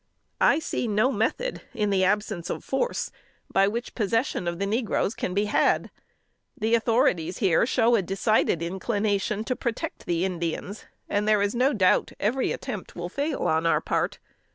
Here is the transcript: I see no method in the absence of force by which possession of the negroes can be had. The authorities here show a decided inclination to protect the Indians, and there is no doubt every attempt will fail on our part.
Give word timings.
I 0.39 0.57
see 0.57 0.87
no 0.87 1.11
method 1.11 1.61
in 1.75 1.91
the 1.91 2.03
absence 2.03 2.49
of 2.49 2.63
force 2.63 3.11
by 3.53 3.67
which 3.67 3.93
possession 3.93 4.47
of 4.47 4.57
the 4.57 4.65
negroes 4.65 5.13
can 5.13 5.35
be 5.35 5.45
had. 5.45 5.91
The 6.57 6.73
authorities 6.73 7.37
here 7.37 7.67
show 7.67 7.95
a 7.95 8.01
decided 8.01 8.63
inclination 8.63 9.43
to 9.43 9.55
protect 9.55 10.07
the 10.07 10.25
Indians, 10.25 10.85
and 11.07 11.27
there 11.27 11.43
is 11.43 11.53
no 11.53 11.71
doubt 11.73 12.13
every 12.19 12.51
attempt 12.51 12.95
will 12.95 13.09
fail 13.09 13.41
on 13.41 13.67
our 13.67 13.79
part. 13.79 14.17